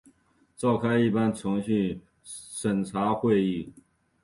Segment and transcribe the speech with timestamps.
[0.57, 3.71] 召开一般程序审查会议